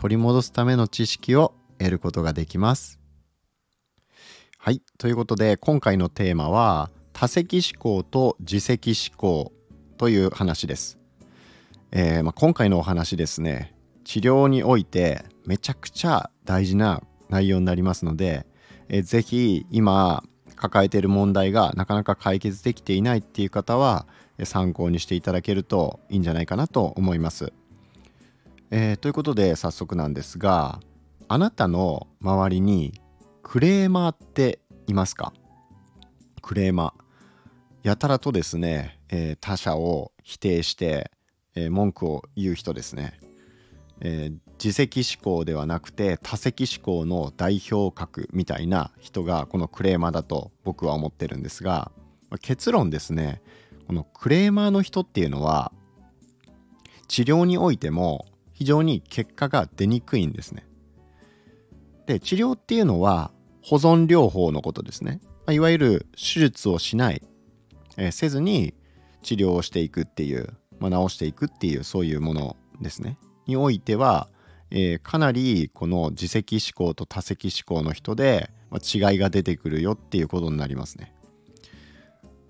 [0.00, 2.98] 取り戻すための知識を得ることができます。
[4.56, 4.80] はい。
[4.96, 9.52] ということで今回のテーマは多席思考と自責思考
[9.98, 10.98] という話です、
[11.90, 13.74] えー、まあ、今回のお話ですね
[14.04, 18.46] 治療においてめちゃくちゃ大事な内容になりますので、
[18.88, 20.24] えー、ぜひ今
[20.56, 24.06] 抱えている問題がなかなか解決できていないっていう方は
[24.44, 27.52] 参考にしていただけるといいんじゃないかなと思います。
[28.72, 30.78] えー、ということで早速なんですが
[31.26, 33.00] あなたの周りに
[33.42, 35.32] クレーマーっていますか？
[36.40, 37.88] クレーマー。
[37.88, 41.10] やたらとですね、えー、他者を否定して、
[41.54, 43.18] えー、文句を言う人ですね。
[44.00, 44.32] え、
[44.62, 51.90] 自責思考ではなくて多責思考の代表格みたいな人がこのクレーマーだと僕は思ってるんですが
[52.40, 53.42] 結論ですね。
[53.86, 55.72] このクレーマーの人っていうのは
[57.08, 58.26] 治療においても
[58.60, 60.66] 非常に結果が出にくいんですね。
[62.04, 63.30] で治療っていうのは
[63.62, 65.22] 保存療法のことですね。
[65.48, 67.22] いわゆる手術をしない、
[67.96, 68.74] えー、せずに
[69.22, 73.16] 治療をしていくっていう、まあ、治していくっていうそういうものですね。
[73.46, 74.28] においては、
[74.70, 81.14] えー、かなりこの自責思考と多責思考の人で、まあ、違いが出てくるよっていうことになりますね。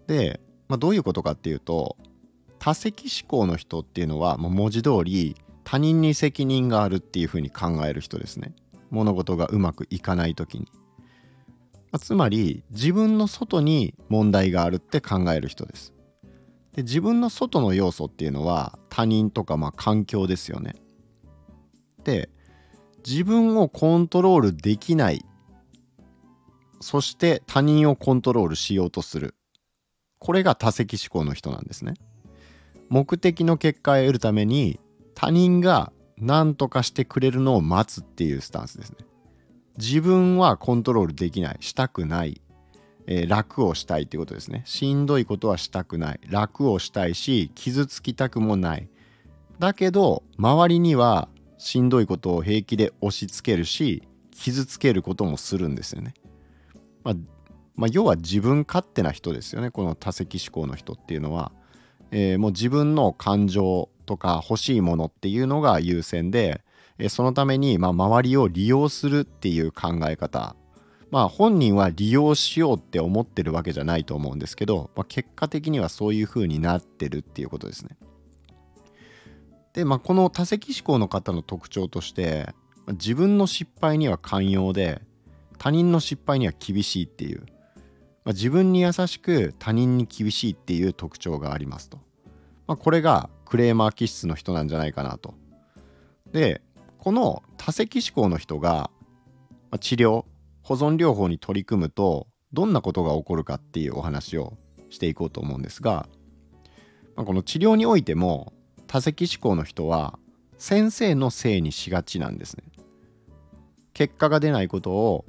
[0.09, 1.97] で、まあ、どういうことかっていうと
[2.59, 5.37] 多責思考の人っていうのは、まあ、文字通り
[5.71, 8.57] 他人に責任があるっていうふうに考える人ですね。
[8.91, 10.67] 物事がうまくいかない時に。
[11.93, 15.95] まあ、つまり自分の外に問題があるって考える人です。
[16.73, 20.75] で自分の外の要素っていうのは他人とかまあ環境ですよね。
[22.03, 22.31] で
[23.07, 25.25] 自分をコントロールできない
[26.81, 29.37] そして他人をコントロールしようとする
[30.19, 31.95] これが多責思考の人なんですね。
[32.89, 34.81] 目的の結果を得るために
[35.21, 38.97] 他人が何とかしてくれるのを待つっていうスタンスですね。
[39.77, 42.41] 自分はコントロールできないしたくない
[43.07, 44.63] えー、楽をしたいっていうことですね。
[44.65, 46.21] しんどいことはしたくない。
[46.29, 48.89] 楽をしたいし、傷つきたくもない。
[49.59, 56.15] だけど、周りにはしんどいことを平気で押し付けるし、傷つけることもするんですよね。
[57.03, 57.15] まあ、
[57.75, 59.71] まあ、要は自分勝手な人ですよね。
[59.71, 61.53] この多責思考の人っていうのは。
[62.13, 66.63] えー、もう自分の感情とか欲しいものっていうのが優先で、
[67.09, 70.57] そのために、ま、周りを利用するっていう考え方
[71.11, 77.97] まあ本人は利用しようって思ってるわけじゃないと思うんですけど、まあ、結果的にはそういう風になってるっていうことですね。
[79.73, 82.49] で、まあ、この多責思考の方の特徴として
[82.89, 85.03] 自分の失敗には寛容で
[85.59, 87.41] 他人の失敗には厳しいっていう、
[88.25, 91.99] まあ、自分に優しく他人に厳しいっていう特徴がありますと。
[92.67, 95.35] まあ、これがクレーマー気質の人なんじゃないかなと。
[96.31, 96.63] で
[96.99, 98.91] この多責思考の人が
[99.81, 100.25] 治療
[100.63, 104.57] 保存療法に取り組むとどんなことが起こるかっていうお話を
[104.89, 106.09] していこうと思うんですが、
[107.17, 108.53] まあ、この治療においても
[108.87, 110.17] 多責思考の人は
[110.57, 112.63] 先生のせいにしがちなんですね。
[113.95, 115.25] 結果が出ないことを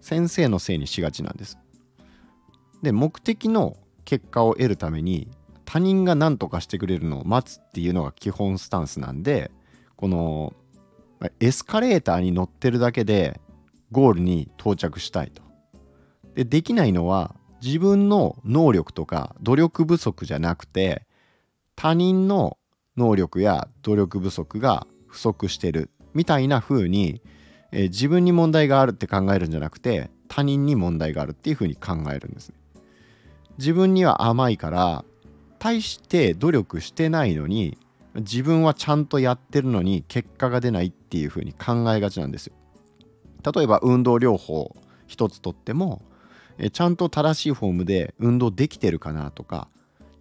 [0.00, 1.58] 先生のせいにしがちなんです。
[2.82, 5.28] で目的の結果を得るために
[5.66, 9.50] 他人が何とかしてくれるのを待つっていうのが基本スタンスなんで
[9.96, 10.54] この
[11.40, 13.40] エスカレーターに乗ってるだけで
[13.90, 15.42] ゴールに到着したいと。
[16.34, 21.06] でできないのは自分の能力とか努力不足じゃなくて
[21.74, 22.58] 他人の
[22.96, 27.22] 能力や努力不足が不足してるみたいな風に、
[27.72, 32.56] えー、自分に問題があるって考えるんじゃなくて他人に問題があるっていう風に考えるんですね。
[33.58, 35.04] 自分には甘いから
[35.58, 37.78] 大して努力してないのに
[38.14, 42.54] 自分はちゃんとやってるのに結果が出ないっていう風に考えがちなんですよ。
[43.54, 44.74] 例えば運動療法
[45.06, 46.02] 一つとっても
[46.72, 49.68] ちゃんと正しいフォームで運動できてるかなとか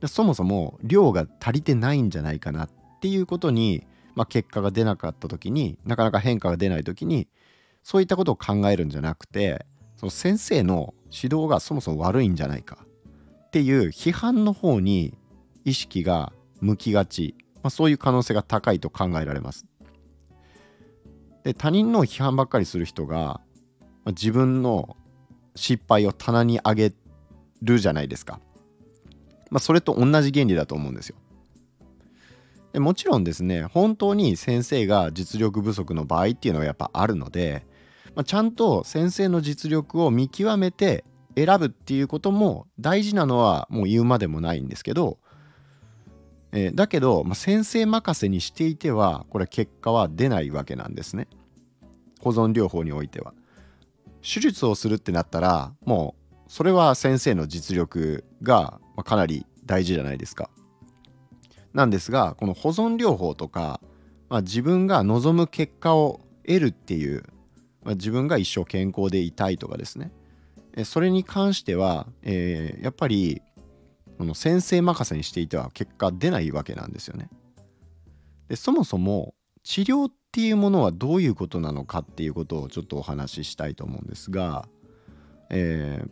[0.06, 2.70] そもそも量が足りてないんじゃないかなっ
[3.02, 3.84] ていうことに、
[4.14, 7.28] まあ、結果が出なかった時になかなか変化が出ない時に
[7.82, 9.66] そういったことを考えるんじゃなくて
[9.98, 12.80] その先生の指導がそもそも悪いんじゃないか
[13.46, 15.18] っていう批判の方に
[15.66, 16.32] 意識が
[16.62, 19.66] 向きがち、まあ、そういう可能性が高いと考えられます。
[21.44, 23.42] で他人の批判ばっかりする人がま
[24.06, 24.96] あ自分の
[25.56, 26.94] 失敗を棚に上げ
[27.62, 28.40] るじゃないですか。
[29.52, 31.18] まあ、それと同じ原理だと思うんですよ。
[32.74, 37.66] でもちろんですね本当に先生が実力不足の場合っていうのはやっぱあるので、
[38.16, 41.06] まあ、ちゃんと先生の実力を見極めて
[41.38, 45.20] 選ぶっていうことも大事なのはもう言うまでもないんですけど、
[46.56, 51.28] えー、だけど、まあ、先生任せにしていてはこれ結果は出ないわけなんですね。
[52.22, 53.34] 保存療法においては。
[54.22, 60.50] 手術をするってなったらもうそれは先生の実力がかなり大事じゃないですか。
[61.74, 63.82] なんですがこの保存療法とか、
[64.30, 67.24] まあ、自分が望む結果を得るっていう、
[67.84, 70.14] まあ、自分が一生健康でいたいとかですね。
[70.86, 73.42] それに関しては、えー、やっぱり
[74.18, 77.30] この先生任せにしていては結果出ないわけなんですよね。
[78.48, 79.34] でそもそも
[79.64, 84.68] 治療っていうものはどういうことなのかっていうことをちょっとお話ししたいと思うんですが、
[85.50, 86.10] えー、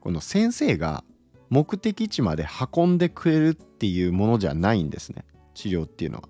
[0.00, 1.04] この先生が
[1.48, 5.24] 目的地まで運んでくれるっていうものじゃないんですね
[5.54, 6.28] 治療っていうのは。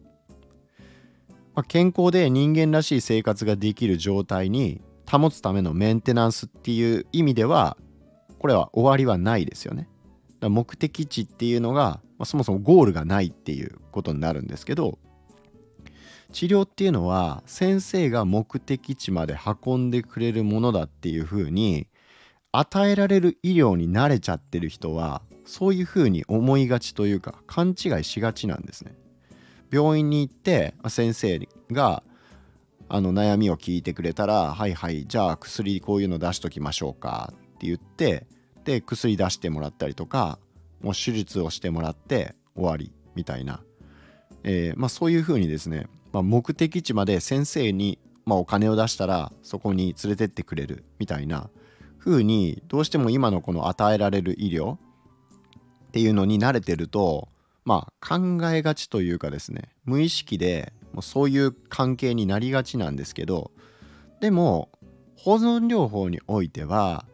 [1.55, 7.79] まあ、健康で人間らしい生活ができる状態に保つためのメンテナンスっていう意味では
[8.39, 9.89] これは終わりはないですよね。
[10.41, 14.99] だ目的地っていうのが、まあ、そもそもゴールがないっていうことになるんですけど
[16.33, 21.87] 治療っていうのは先生が目的地まで運んでくれるものだっていうふうに
[22.53, 28.95] 与えられる医療に慣れちゃってる人はそういうふうに思いがちというか勘違いしがちなんですね。
[29.71, 32.03] 病院に行って先生が
[32.89, 38.27] あの悩みを聞いてくれたら「はいはいじゃあ薬こういうの出しときましょうか」って言って
[38.67, 40.39] で薬出してもらったりとか
[40.83, 43.63] もう手術をしてもらって終わりみたいな、
[44.45, 51.49] えーまあ、そういうふうにですね、まあ、目的地まで先生に、まあ、お金を出したらそこに連れてってくれるみたいな。
[52.07, 54.79] 風にどうしても今のこの与えられる医療っ
[55.91, 57.29] ていうのに慣れてると
[57.65, 63.51] まあ考えがちというかですね無意識でもうそういう関係になりがちなんですけど
[64.21, 64.71] でも
[65.17, 67.07] 保存療法においては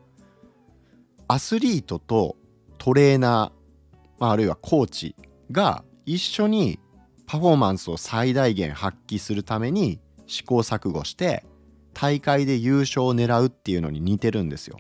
[1.32, 2.37] アスリートと
[2.76, 5.17] トレーナー、まあ、あるいはコーチ
[5.50, 6.79] が一緒に
[7.26, 11.46] パフォーマンスを最大限発揮するために試行錯誤して
[11.94, 14.76] 大会で優勝を狙うっていうのに似てるんですよ。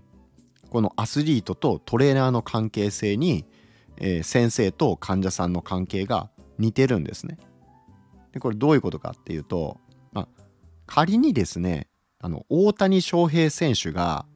[0.68, 3.46] このアスリートとトレーナーの関係性に、
[3.96, 6.28] えー、先生と患者さんの関係が
[6.58, 7.38] 似てるんですね。
[8.32, 9.78] でこれどういうことかっていうと、
[10.12, 10.28] まあ、
[10.84, 11.88] 仮にですね
[12.20, 14.26] あの大谷翔平選手が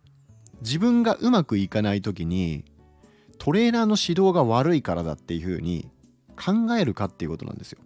[0.62, 2.64] 自分がうまくいかない時に
[3.38, 5.88] トレーナーの指導が悪いからだっていうふうに
[6.36, 7.80] 考えるかっていうことなんですよ。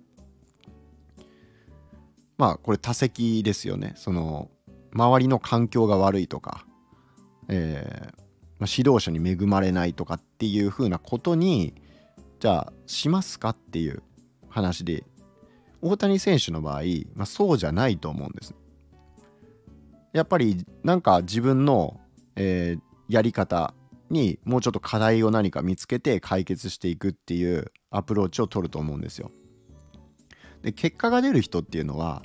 [2.38, 3.92] まあこれ多席ですよね。
[3.96, 4.50] その
[4.92, 6.64] 周りの環境が悪いとか、
[7.48, 8.20] えー
[8.58, 11.74] まあ、指導者に恵まれないとかっていうふうなことに
[12.38, 14.02] じゃあしますかっていう
[14.48, 15.04] 話で
[15.82, 16.82] 大谷選手の場合、
[17.14, 18.54] まあ、そうじゃないと思うんです。
[20.12, 22.00] やっぱりなんか自分の、
[22.36, 23.74] えー、やり方
[24.10, 29.30] にもうちょっと課題を何か見つけて解決していくっていうアプローチを取ると思うんですよ。
[30.62, 32.22] で結果が出る人っていうのは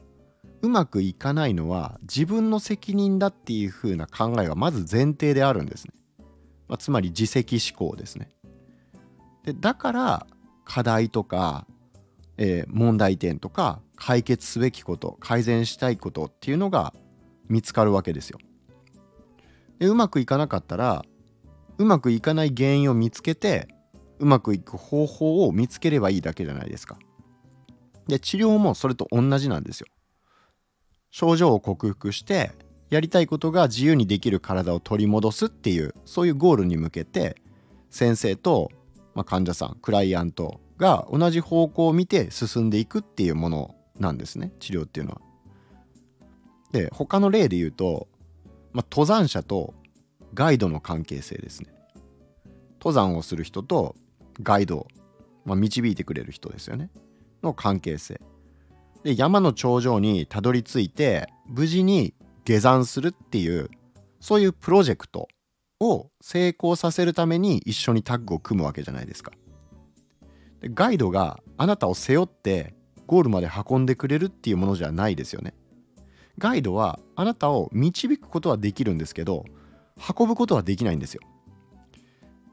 [0.61, 5.93] うまくいかないのは自分の責任だっていう風な考えがまず前提であるんですね。
[6.67, 8.29] まあ、つまり自責思考ですね。
[9.43, 10.27] でだから
[10.63, 11.67] 課題とか、
[12.37, 16.93] えー、問題点とか解決すべきこと改善したいことっていうのが
[17.47, 18.39] 見つかるわけですよ。
[19.79, 21.03] でうまくいかなかったら
[21.77, 23.67] うまくいかない原因を見つけて
[24.19, 26.97] うまくいく方法を見つければいいだけじゃないですか。
[28.07, 29.87] で治療もそれと同じなんですよ。
[31.11, 32.51] 症状を克服して
[32.89, 37.35] やりたいことが自由にできる体を取り戻すっていうそういうゴールに向けて
[37.89, 38.69] 先生と、
[39.15, 45.21] まあ、患者さんクライアントが同じ方向を見て進んでいくっていうものなんですね治療っていうのは。
[46.71, 48.07] で他の例で言うと、
[48.75, 49.73] まあ、登山者と
[50.33, 51.69] ガイドの関係性ですね。
[52.77, 53.95] 登山をする人と
[54.43, 54.87] ガイド、
[55.45, 56.89] まあ、導いてくれる人ですよね
[57.41, 58.19] の関係性。
[59.03, 62.13] で山の頂上にたどり着いて無事に
[62.43, 63.69] 下山するっていう
[64.19, 65.29] そういうプロジェクト
[65.79, 69.31] を成功させるために一緒にタッグを組むわけじゃないですか。
[70.59, 72.75] でガイドがあなたを背負って
[73.07, 75.53] ゴールまで運んでくれるっていうものじゃないですよね。
[76.37, 79.45] ガイドはあなたを導くことはできるんですけど
[80.17, 81.21] 運ぶことはできないんですよ。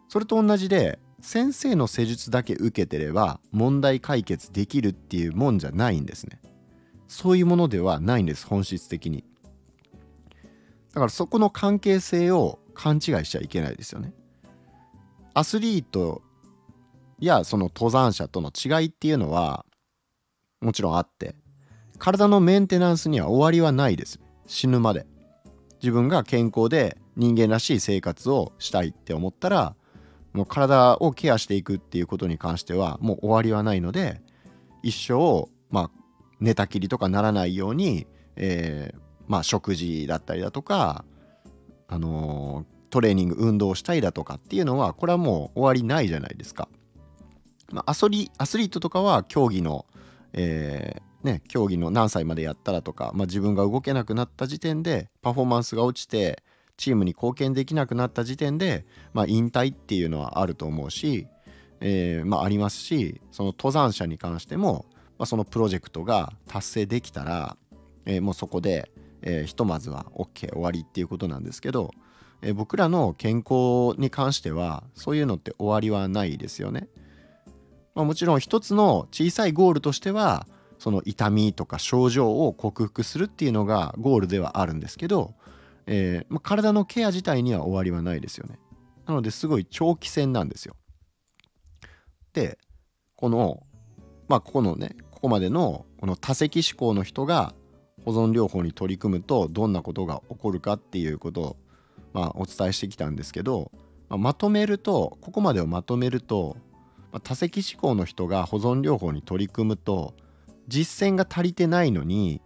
[0.09, 6.43] それと同じで先生の施術だけ受けてれば問題解決できるっていうもんじゃないんですね。
[7.12, 9.23] そういうものではないんです本質的に
[10.95, 14.15] だからそこの関係性を勘違いしちゃいけないですよね
[15.35, 16.23] アスリート
[17.21, 19.67] やその登山者との違いっていうのは
[20.62, 21.35] もちろんあって
[22.02, 24.18] 体のメンテナンスには終わりはないです
[24.49, 25.06] 死ぬまで
[25.80, 29.76] 自分が健康で人間らしい生活をしたいって思ったら
[30.32, 34.21] もう体をケアしていくっていうことに関してはもう終わりはないので
[34.82, 35.90] 一生まあ
[36.40, 41.04] 寝たきりとかならないように、えー、まあ食事だったりだとか
[41.87, 46.68] あのー、トレーニング運動したいだとかっていうのはこれはもう終わりないじゃないですか。
[47.71, 49.87] まあ、アスリアスリートとかは競技の、
[50.32, 56.43] えー、ね、競技の何歳までやったらとか、まあ、自分が動けなくなった時点でパフォーマンスが落ちて
[56.76, 61.29] チームに貢献できなくなった時点で、まあ、引退っていうのはあると思うし、
[61.81, 64.87] えー、まあ、ありますしその登山者に関しても、
[65.19, 67.57] まあ、そのプロジェクトが達成できたら、
[68.05, 68.91] えー、もうそこで、
[69.23, 71.93] えー、ひとまずは OK 終わりっていうことなんですけど、
[72.43, 76.88] え僕らの健康に関してはそういうのって終わりはないですよね。
[77.95, 80.47] まあ、もちろん一つの小さいゴールとしては
[80.83, 85.33] その痛みとか症状を克服するっていうのがゴールではあるんですけど、
[85.87, 88.59] えー、ま、体のケア自体には終わりはないですよね。
[89.07, 90.75] なのですごい長期戦なんですよ。
[92.33, 92.59] で
[93.15, 93.62] この
[94.27, 97.55] まあここのねここまでのこの多席思考の人が
[98.05, 101.57] 保存療法に取り組むとどんなことが起こるかっていうことを、
[102.12, 103.71] まあ、お伝えしてきたんですけど、
[104.09, 106.57] まあ、まとめるとここまでをまとめると、
[107.12, 110.15] まあ、多席思考の人が保存療法に取り組むと
[110.69, 112.40] 実践が足りてないのに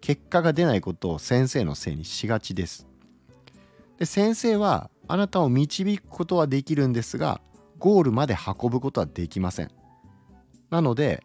[0.00, 2.86] 結果が出ないことを先生のせいにしがちです。
[3.98, 7.40] で先生はあなたを導くことはできるんですが
[7.78, 9.70] ゴールまで運ぶことはできません。
[10.70, 11.22] なので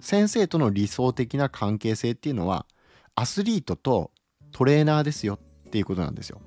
[0.00, 2.66] 先生との理想的な関係性っていうのは
[3.14, 4.12] アスリートと
[4.52, 6.40] トレーナーですよっていうことなんですよ。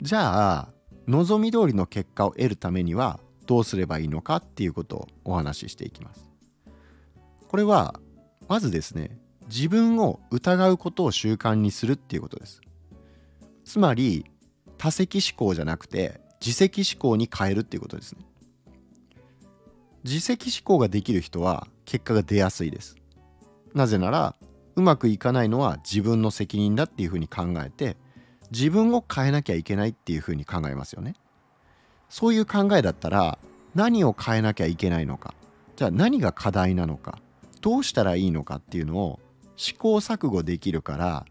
[0.00, 0.68] じゃあ
[1.06, 6.33] 望み通りの結果を得るためにはどうすればいいのかっていうことをお話ししていきます。
[7.54, 8.00] これは
[8.48, 12.60] まずですね自分を疑うことを習慣にするっていうことです。
[13.64, 14.26] つまり
[14.76, 18.24] 多席思考じゃなくて自責思考に変えるっていうことですね。
[20.02, 22.96] 自責思考ができる人は結果が出やすいです。
[23.72, 24.34] なぜなら
[24.74, 27.96] うまくいかないのは自分の責任だっていうふうに考えて
[28.50, 31.14] 自分を変えなきゃいけないっていうふうに考えますよね。
[32.08, 33.38] そういう考えだったら
[33.76, 35.34] 何を変えなきゃいけないのか
[35.76, 37.20] じゃあ何が課題なのか
[37.64, 39.20] どうしたらいいのかっていうのを
[39.56, 41.24] 試行錯誤できるから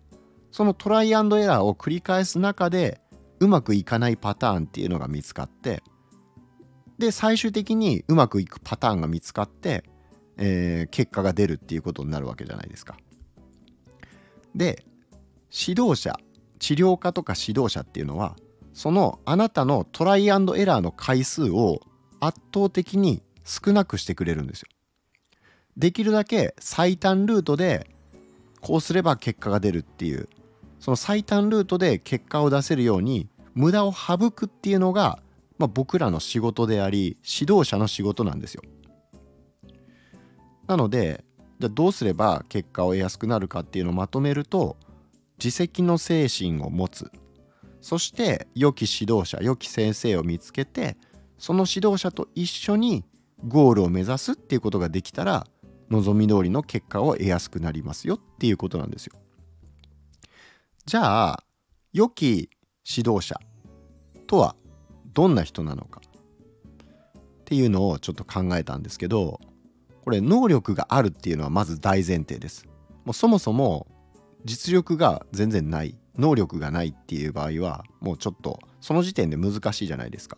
[0.52, 3.00] そのトライアンドエラーを繰り返す中で
[3.40, 5.84] うまくいかないパターンっていうのが見つかって
[6.98, 9.84] で最終的にうまくいくパターンが見つかって、
[10.38, 12.98] えー、結果が出るっていうことになるわけじゃないですか。
[14.56, 14.84] で
[15.52, 16.18] 指導者
[16.58, 18.36] 治療家とか指導者っていうのは
[18.74, 21.82] そのあなたのトライアンドエラーの回数を
[22.20, 24.70] 圧倒的に少なくしてくれるんですよ。
[25.78, 27.88] できるだけ最短ルートで
[28.62, 30.30] こうすれば結果が出るっていう
[30.80, 35.20] その最短ルートで結果を出せるように無駄を省くっていうのが、
[35.58, 38.62] まあ、僕らの仕事であり指導者の仕事なんですよ。
[40.68, 41.24] なので
[41.60, 44.78] じゃどうすれば結果を得やすくなるかっていうのをまとめると
[45.38, 47.12] 自責の精神を持つ
[47.82, 50.98] そして良き指導者良き先生を見つけて
[51.38, 53.04] その指導者と一緒に
[53.48, 55.46] ゴールを目指すっていうことができたら
[56.02, 59.14] 望み通りの結果を得やすくなりますよっていうことなんですよ。
[60.86, 61.44] じゃあ
[61.94, 62.50] 良き
[62.86, 63.40] 指導者
[64.28, 64.56] とは
[65.14, 69.40] どんな人なのかっていうのをちょっと考えたんですけど
[70.04, 72.68] これ能力があるっていうのはまず大前提です。
[73.06, 73.88] もうそもそも
[74.46, 80.38] 実力が全然ない能力がないっていう場合はもうちょっとその時点で難しいじゃないですか。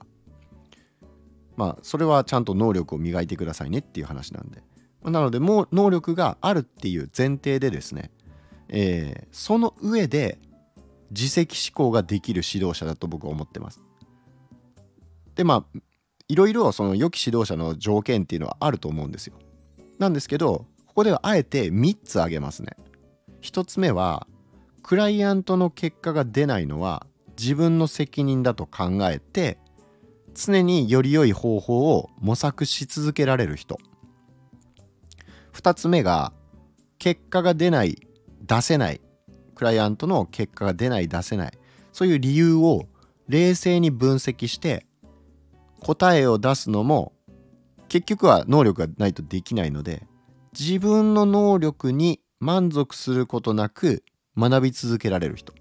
[1.55, 4.61] まあそれはちゃんと能力を磨いてくださいねっていう話なんで。
[5.11, 8.11] なのでもう能力があるっていう前提でですね、
[8.69, 10.39] えー、その上で
[11.11, 13.81] 自責思考ができる指導者だと僕は思ってます。
[15.35, 15.79] でまあ
[16.27, 19.35] いろいろその良き指導者の条件っていうのはあると思うんですよ。
[19.99, 22.75] なんですけどここではあえて3つ挙げますね。
[23.41, 24.27] 1つ目は
[24.81, 27.05] クライアントの結果が出ないのは
[27.37, 29.57] 自分の責任だと考えて
[30.33, 33.77] 常により良い方法を模索し続けられる人。
[35.55, 36.33] 2つ目が
[36.99, 38.07] 結果が出ない
[38.41, 39.01] 出せない
[39.55, 41.57] クライアントの結果が出ない出せない。
[41.93, 42.87] そういう理由を
[43.29, 44.85] 冷静に分析して
[45.79, 47.13] 答えを出すのも
[47.87, 50.05] 結局は能力がないとできないので
[50.51, 54.03] 自分の能力に満足することなく
[54.37, 55.53] 学び続けられる人。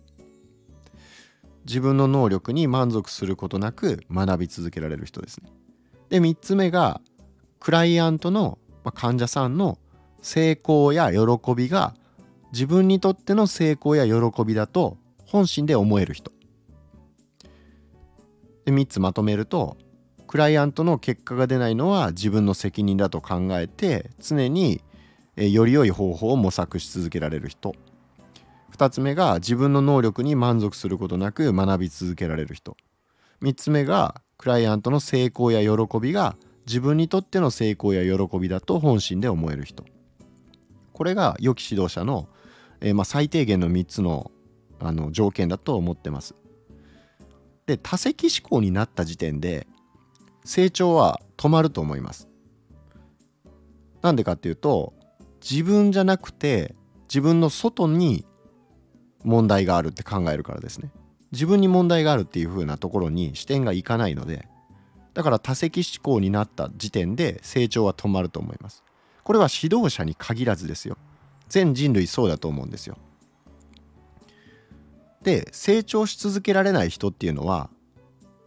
[1.67, 5.51] 自分の能力に満足することなく学び続けられる人ですね。
[6.11, 7.01] で3つ目が
[7.61, 9.79] クライアントの、まあ、患者さんの
[10.25, 11.95] 成功や喜びが
[12.51, 16.33] 自分にとっての成功や喜びだと本心で思える人。
[18.65, 19.77] で3つまとめると
[20.27, 24.81] クライアントの結果が出ないのは自分の責任だと考えて常に
[25.37, 27.75] より良い方法を模索し続けられる人。
[28.75, 32.79] 2つ目が自分の能力に満足することなく学び続けられる人。
[33.43, 36.35] 3つ目がクライアントの成功や喜びが
[36.67, 39.85] 自分にとっての成功や喜びだと本心で思える人。
[40.95, 42.29] これが良き指導者の、
[42.81, 44.31] えー、まあ、最低限の3つの
[44.81, 46.35] あの条件だと思ってます。
[47.67, 49.67] で多責思考になった時点で
[50.45, 52.29] 成長は止まると思います。
[54.03, 54.93] なんでかっていうと
[55.41, 56.75] 自分じゃなくて
[57.09, 58.27] 自分の外に
[59.23, 60.91] 問題があるって考えるからですね。
[61.33, 64.47] 自分に問題があるっていう風なところに視点がいかないので
[65.15, 68.84] だから多責思考になった時点で成長は止まると思います。
[69.25, 70.97] これは指導者に限らずですよ。
[71.49, 72.97] 全人類そうだと思うんですよ。
[75.23, 77.71] で成長し続けられない人っていうのは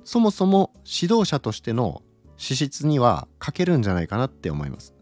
[0.04, 2.04] そもそも指導者としての
[2.38, 4.94] 資質には欠けるんじゃないかなって思います。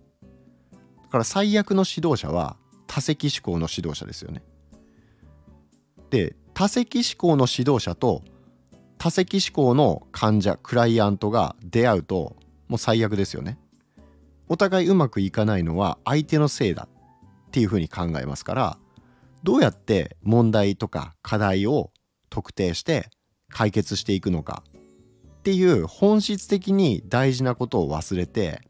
[1.04, 2.56] だから最悪の指導者は
[2.88, 4.42] 多責思考の指導者ですよね。
[6.10, 8.24] で多責思考の指導者と
[8.98, 12.38] 多責思考の患者クライアントが出会うと
[12.70, 13.60] もう最悪ですよね。
[14.48, 18.78] お互いうまくいかないのは相手のせいだっていうふうに考えますから
[19.44, 21.92] どうやって問題とか課題を
[22.30, 23.10] 特定して
[23.50, 24.64] 解決していくのか
[25.40, 28.62] っていう本質的に大事なことを忘れて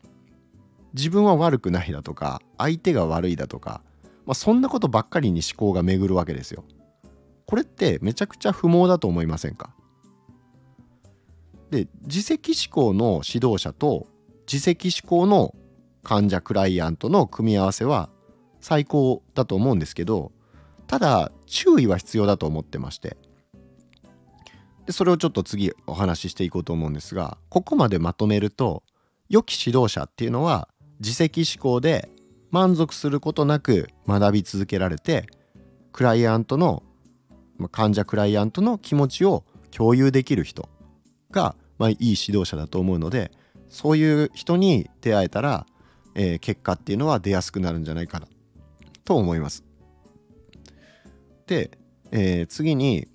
[0.94, 3.82] 自分は悪くないだとか相手が悪いだとか、
[4.26, 6.64] まあ、そんなことばっかりに思考が巡るわけですよ。
[7.46, 9.76] これってめちゃくちゃ不毛だと思いませんか？
[11.70, 14.08] で自責思考の指導者と
[14.52, 15.54] 自責思考の
[16.06, 18.10] 患者クライアントの組み合わせは
[18.62, 20.32] 最高だと思うんですけど
[20.88, 23.18] ただ注意は必要だと思ってまして。
[24.86, 28.84] でそれをちょっと次お話ししていこうと思うんですがここまでまとめると
[29.30, 32.08] 良き指導者っていうのは自責思考で
[32.52, 35.26] 満足することなく学び続けられて
[35.92, 36.84] クライアントの
[37.72, 40.70] 患者クライアントの気持ちを共有できる人
[41.32, 43.32] が、まあ、いい指導者だと思うので
[43.70, 45.66] そういう人に出会えたら、
[46.16, 48.28] えー、結果っていうのは出やすくなるんじゃないかな
[49.04, 49.64] と思います。
[51.46, 51.78] で、
[52.12, 53.08] えー、次に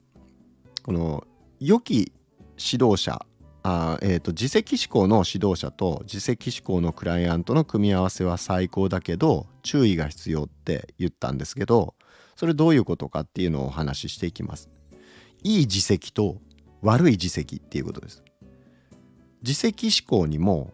[0.82, 1.26] この
[1.58, 2.12] 良き
[2.58, 3.26] 指導者
[3.62, 11.94] あ、えーと、自責思考の指導者と自責思考のクライアントの組み合わせは最高だけど注意が必要って言ったんですけど
[12.36, 14.70] それどういうことかっていうのをお話ししていきます。
[15.42, 16.36] いい自責と
[16.80, 18.22] 悪い自責っていうことです。
[19.42, 20.72] 自責思考にも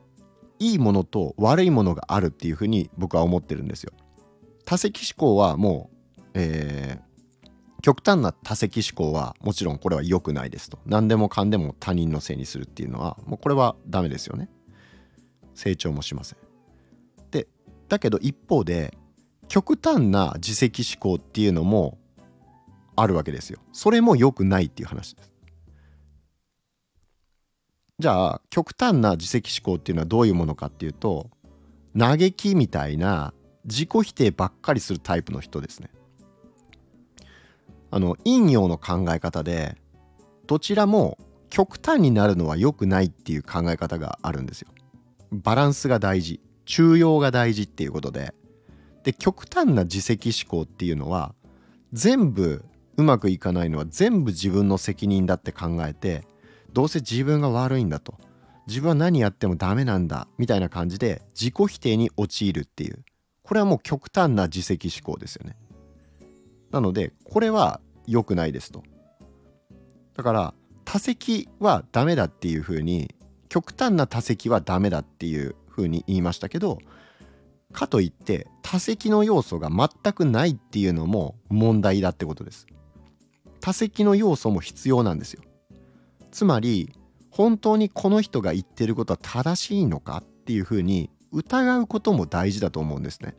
[0.59, 3.93] いいものと悪いものがあるっていうふうに僕は思ってるんですよ。
[4.65, 10.79] 多責思考はもう、えー、極端な多責思考はもちろんこれは良くないですと。
[10.87, 14.49] 何でもかんでも他人のせいにするっていうのはもうこれはダメですよね。
[15.55, 16.39] 成長もしません。
[17.31, 17.47] で
[17.89, 18.97] だけど一方で
[19.49, 21.99] 極端な自責思考っていうのも
[22.97, 23.61] あるわけですよ。
[23.73, 25.36] それも良くないっていう話です。
[27.99, 31.31] じゃあ極端な自責思考っていうのはどういうものかっていうと
[31.99, 33.33] 嘆きみたいな
[33.65, 35.89] 自己否定ばっかりするタイプの人ですね。
[37.91, 39.77] あの陰陽の考え方で
[40.47, 41.17] どちらも
[41.49, 44.69] 極端になるのは良くないっていう考え方があるんですよ。
[45.33, 48.35] バランスが大事中庸が大事っていうことで
[49.05, 51.35] で極端な自責思考っていうのは
[51.95, 52.63] 全部
[52.99, 56.27] うまくいかないのは全部自分の責任だって考えて
[56.77, 58.19] どうせ自分が悪いんだと。
[58.67, 63.03] 自分は何やってもダメなんだみたいな感じで自己否定に陥るっていう。
[63.43, 65.57] これはもう極端な自責思考ですよね。
[66.71, 68.83] なのでこれは良くないですと。
[70.19, 73.15] だから多責はダメだっていうふうに
[73.49, 76.81] 極端な多責はダメだっていうふうに言いましたけど
[77.73, 82.67] かといって多責の要素が全くないっていうのも問題だってことです。
[83.63, 85.43] 多責の要素も必要なんですよ。
[86.37, 86.93] つまり
[87.31, 93.35] 本当にこの人が言ってることは正しいのかっていうふうに疑うことも大事だと思うんですね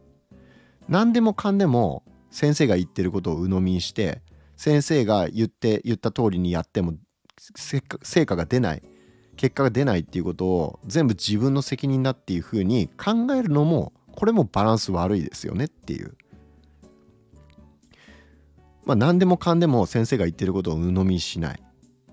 [0.89, 4.23] 何でもかんでも先生が言ってることを鵜呑みにして
[4.55, 6.95] 先生が言って言った通りにやっても
[7.53, 8.81] 成果が出ない
[9.35, 16.17] 結果が出ないっていうことを全部自分の責任だっていうふうに考えるのもこれもバランス悪いですよねっていう
[18.85, 21.61] まあ、何でもかんでも先生が言ってることを鵜呑みにしない。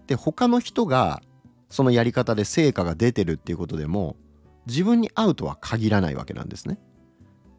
[0.07, 1.23] で他の人が
[1.71, 4.17] そのやり方で成果が出てるっていうことでも
[4.67, 6.79] 自分に合うとは限らないわけなんですね。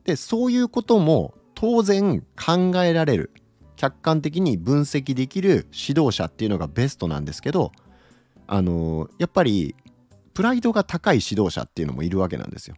[0.03, 3.31] でそういうことも当然考えられる
[3.75, 7.71] 客観的に分析できる指導者っていうのがベストなんですけど
[8.47, 9.75] あのやっぱり
[10.34, 12.75] プライドが高い指導者っていうのもいるわけなんですよ。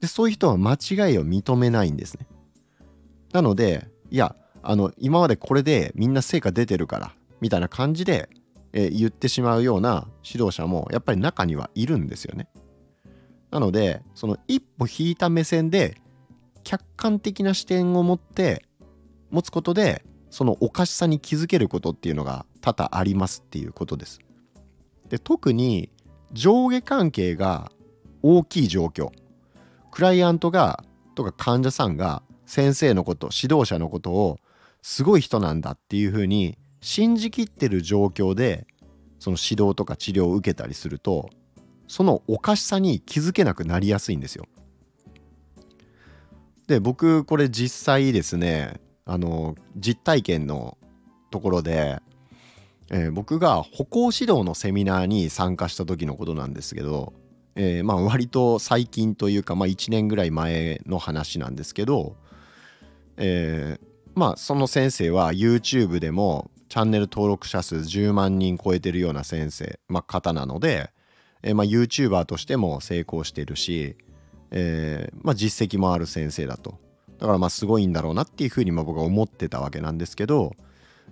[0.00, 2.26] でそういう人は間違いを認めないんですね。
[3.32, 8.28] なのでいやあの今までこれでみんな成果出てるからみたいな感じで、
[8.72, 12.48] えー、言ってしまうような指導者もやっぱり中にはいるんですよね。
[13.50, 16.00] なのでその一歩引いた目線で
[16.64, 18.64] 客観的な視点を持って
[19.30, 24.20] 持つことでそのおかしさに気づけることっていうのが多々ありますっていうことです。
[25.08, 25.90] で特に
[26.32, 27.72] 上下関係が
[28.22, 29.10] 大きい状況
[29.90, 34.38] クライアントがとか患者さんが先生のこと指導者のことを
[34.82, 38.66] すごい人なんだっていうふうに信じきってる状況で
[39.18, 41.30] その指導とか治療を受けたりすると
[41.88, 44.44] そのおかしさに気づけなくなりやすいんですよ。
[46.66, 48.74] で僕これ実際ですね
[49.06, 50.76] あの実体験の
[51.30, 52.00] ところで、
[52.90, 57.14] えー、僕が歩行指導のセミナーに参加した時のことなんですけど、
[57.54, 62.16] えー、まあ割と最近というか、まあ、1年ぐらい前の話なんですけど、
[63.16, 70.90] えー、まあその先生は YouTube でもチャンネル登録者数10万人超えてるような先生、まあ、方なので、
[71.42, 73.96] えー、まあ YouTuber としても成功してるし、
[74.50, 76.78] えー、まあ、実績もある先生だと。
[77.18, 80.54] だからまあすごいんだろうなっていうふうにま僕は思ってたわけなんですけど、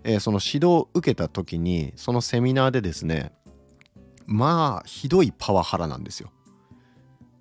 [0.05, 3.33] えー、その指導を受けた時にそのセミナーでですね
[4.27, 6.31] まあひどいパワハラなんですよ。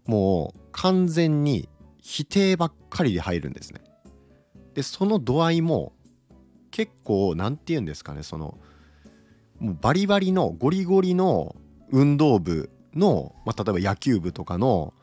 [0.06, 1.70] もう完全に
[2.02, 3.82] 否定ばっかりで入るんですね。
[4.74, 5.94] でその度合いも
[6.76, 8.58] 結構何て言うんですかねその
[9.60, 11.56] もうバリバリのゴリゴリの
[11.90, 14.94] 運動部の、まあ、例えば野球部とかの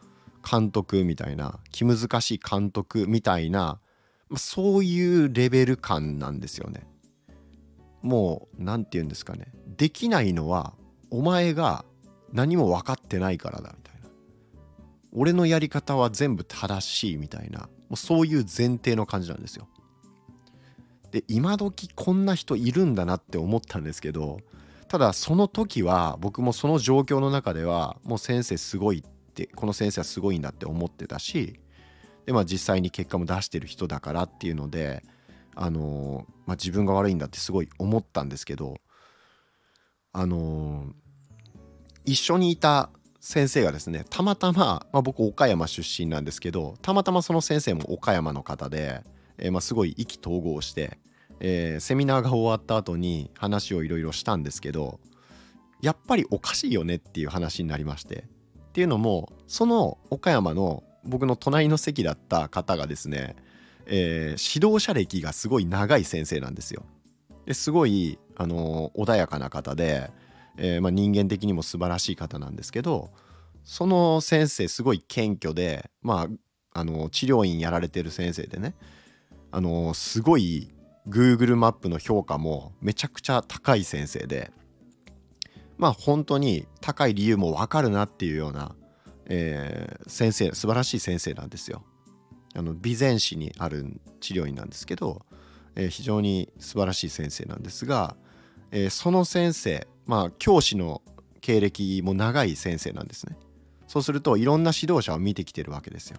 [0.49, 3.81] 監督みたいな気難しい監督みたいな、
[4.29, 6.87] まあ、そういうレベル感なんですよね。
[8.03, 10.75] もう何て言うんですかねできないのは
[11.09, 11.87] お前が
[12.35, 14.11] 何も分かってないからだみたいな
[15.15, 19.69] 俺のやり方は全部正しいみたいなもうそういう前提の感じなんですよ。
[21.13, 24.41] で今時こんな人いるんだなって思ったんですけど
[24.89, 31.61] ただその時は僕もその状況の中ではもう先生すごいってこの先生はすごいんだって思ってたし
[32.27, 35.03] でまあ実際に結果も出してる人だからっていうので
[35.55, 38.79] あのまあ、自分が悪いんだってすごい思ったんですけど
[40.13, 40.87] あの
[42.05, 49.03] 一緒にいた先生がですねたまたま、まあ、僕岡山出身なんですけどたまたまその先生も岡山の方で、
[49.39, 50.99] え、まあ、すごい意気投合して、
[51.45, 55.01] えー、セミナーが終わった後に話をいろいろしたんですけど
[55.83, 58.25] やっぱりおかしいよねっていう話になりまして
[58.69, 63.35] っていうのもその岡山の僕の隣の席だった方がですね、
[63.87, 66.85] えー、指導者歴がすごい長い先生なんですよ。
[67.45, 70.13] ですごい、あのー、穏やかな方で、
[70.57, 73.11] えー、まあ、人間的にも素晴らしい方なんですけど
[73.65, 76.29] その先生すごい謙虚で、ま
[76.75, 78.75] あ、あの治療院やられてる先生でね、
[79.51, 80.71] あのすごい
[81.09, 84.53] Google マップの評価もめちゃくちゃ高い先生で
[85.77, 88.75] まあ本当に高い理由も分かるなっていうような、
[89.27, 91.83] えー、先生素晴らしい先生なんですよ。
[92.55, 95.25] あの備前市にある治療院なんですけど、
[95.75, 98.15] えー、非常に素晴らしい先生なんですが、
[98.71, 101.03] えー、その先生まあ教師の
[101.41, 103.37] 経歴も長い先生なんですね。
[103.89, 106.19] そうするといろんな指導者を見てきてるわけですよ。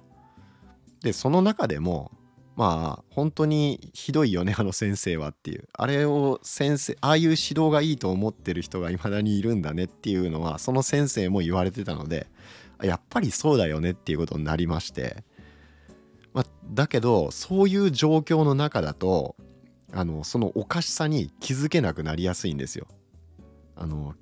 [1.01, 2.11] でその中でも
[2.55, 5.67] まあ本当にひどいよねあの先生はっていう。
[5.73, 12.27] あれを先生ああいう指導がいいと思ってる人がいまだにいるんだねっていうのはその先生も言われてたので
[12.81, 15.23] やっぱりそうだよねっていうことになりまして、
[16.33, 19.35] まあ、だけどそういう状況の中だと
[19.91, 22.87] あのそのおかしさに気づけなくなりやすいんですよ。
[23.75, 24.15] あの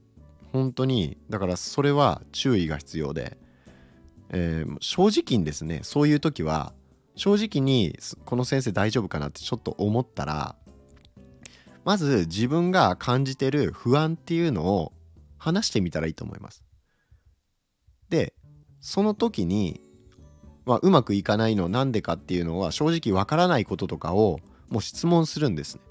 [0.52, 3.38] 本当にだからそれは注意が必要で、
[4.30, 6.74] えー、正直にですねそういう時は
[7.16, 10.56] 正直にこの先生大丈夫かなってちょっと思ったら
[11.84, 14.94] まず自分が感じてる不安っていうのを
[15.38, 16.64] 話してみたらいいと思います。
[18.10, 18.34] で
[18.80, 19.82] その時に、
[20.66, 25.82] まあ、うまくいかないのなんでかっていうのは正直わからないこととかをもう質問するんですね。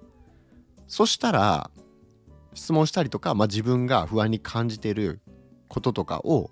[0.87, 1.71] そしたら
[2.55, 5.21] 質問したりとか、まあ、自分が不安に感じてる
[5.69, 6.51] こととかを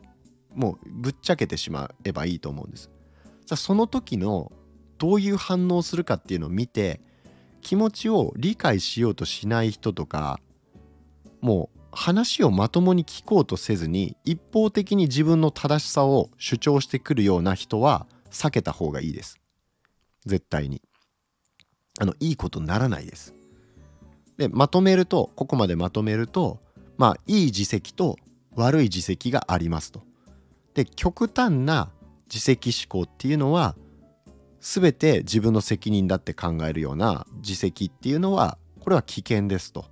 [0.54, 2.90] もうぶっちゃけてしまえばいいと思うんです。
[3.56, 4.52] その時の
[4.98, 7.00] どういう反応するかっていうのを見て
[7.60, 10.40] 気持ちを理解しようとしない人とか
[11.40, 19.38] もう話をまともに聞こうとせずに一方的に自分の正しさを主張してくるような人は避けた方がいいです。
[20.26, 20.82] 絶対に。
[22.00, 23.34] あのいいことならないです。
[24.36, 26.60] でまとめるとここまでまとめると
[26.96, 28.16] まあいい自責と
[28.54, 30.02] 悪い自責がありますと。
[30.74, 31.90] で極端な
[32.32, 33.74] 自責思考っていうのは
[34.60, 39.86] 全て自分の責任だって考えるような自責っていうのはこれは危険ですと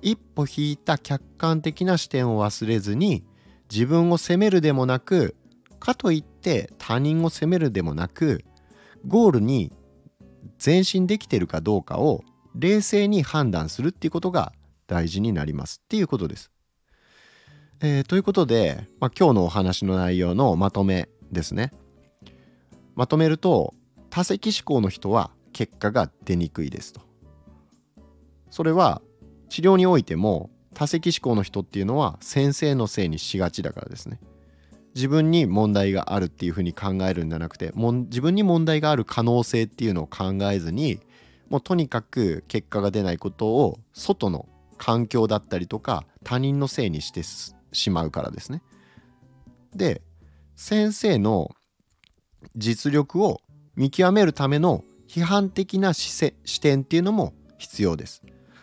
[0.00, 3.24] 一歩引いた客観的な視点を忘れずに
[3.70, 5.36] 自分を責めるでもなく
[5.78, 8.44] かといって他人を責めるでもなく
[9.06, 9.72] ゴールに
[10.64, 12.22] 前進できてるかどうかを
[12.54, 14.52] 冷静に判断するっていうことが
[14.86, 16.50] 大事になりますっていうことです。
[17.80, 21.72] えー、ということで、まあ、今日のお話の内容のまとめですね。
[22.94, 23.74] まとめると
[24.12, 27.00] 多責思考の人は結果が出にくいですと。
[28.50, 29.00] それは
[29.48, 34.20] 治療においても多責思考の人っていうのは先生のせいにしがちだからですね。
[34.94, 41.00] 自分に問題があるっていうふうに考えるんじゃなくても自分に問題がある可能性っていうのを考えずに
[41.48, 44.46] もうとにかく結果が出ないことを外の
[44.76, 48.62] 環境だったりとか他人のせいにしてしまうからですね。
[49.74, 50.02] で
[50.54, 51.50] 先生の
[52.54, 53.40] 実力を
[53.76, 58.22] 見極めるための批判的な視点っていうのも必要です。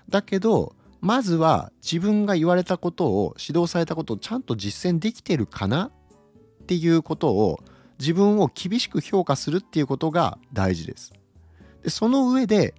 [0.10, 5.92] だけどまずは自分が言われたことを指導されたことをちゃんと実践できてるかな
[6.64, 7.60] っていうことを
[8.00, 11.14] 自分を厳しく評価するっていうことが大事です。
[11.84, 12.74] でその上で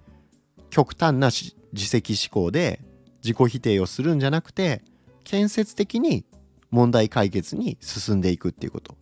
[0.69, 2.81] 極端な自責思考で
[3.23, 4.83] 自己否定をするんじゃなくて
[5.23, 6.25] 建設的に
[6.69, 8.95] 問題解決に進んでいくっていうこと。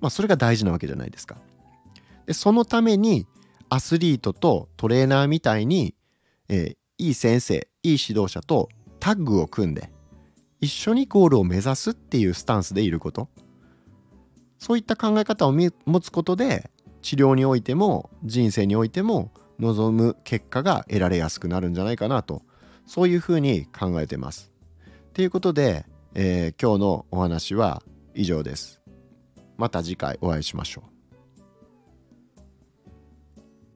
[0.00, 1.36] まあそれが大事なわけじゃないですか。
[2.26, 3.26] でそのために
[3.68, 5.94] アスリートとトレーナーみたいに、
[6.48, 8.68] えー、いい先生いい指導者と
[9.00, 9.90] タッグを組んで
[10.60, 13.28] 一緒にゴールを目指すっていうスタンスでいること
[14.58, 16.70] そういった考え方を持つことで
[17.02, 22.42] 治療においても人生においても望む結果が得られやすくなるんじゃないかなと
[22.86, 24.52] そういうふうに考えてます。
[25.12, 27.82] ということで、えー、今日のお話は
[28.14, 28.80] 以上です。
[29.56, 30.93] また次回お会いしましょう。